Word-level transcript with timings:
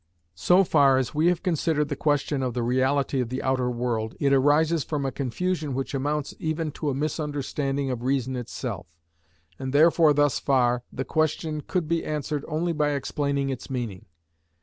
So 0.33 0.63
far 0.63 0.97
as 0.97 1.13
we 1.13 1.27
have 1.27 1.43
considered 1.43 1.89
the 1.89 1.95
question 1.95 2.41
of 2.41 2.55
the 2.55 2.63
reality 2.63 3.21
of 3.21 3.29
the 3.29 3.43
outer 3.43 3.69
world, 3.69 4.15
it 4.19 4.33
arises 4.33 4.83
from 4.83 5.05
a 5.05 5.11
confusion 5.11 5.75
which 5.75 5.93
amounts 5.93 6.33
even 6.39 6.71
to 6.71 6.89
a 6.89 6.95
misunderstanding 6.95 7.91
of 7.91 8.01
reason 8.01 8.35
itself, 8.35 8.97
and 9.59 9.73
therefore 9.73 10.13
thus 10.15 10.39
far, 10.39 10.81
the 10.91 11.05
question 11.05 11.61
could 11.61 11.87
be 11.87 12.03
answered 12.03 12.43
only 12.47 12.73
by 12.73 12.93
explaining 12.93 13.51
its 13.51 13.69
meaning. 13.69 14.07